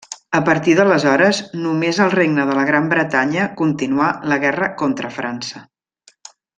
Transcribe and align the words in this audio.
A 0.37 0.39
partir 0.45 0.71
d'aleshores, 0.77 1.41
només 1.65 1.99
el 2.05 2.09
Regne 2.15 2.47
de 2.53 2.57
la 2.61 2.65
Gran 2.71 2.89
Bretanya 2.95 3.47
continuà 3.63 4.11
la 4.33 4.43
guerra 4.47 4.75
contra 4.85 5.17
França. 5.21 5.67